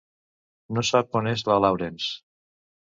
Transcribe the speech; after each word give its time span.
No 0.77 0.85
sap 0.91 1.21
on 1.21 1.31
és 1.35 1.47
la 1.51 1.61
Laurence. 1.67 2.13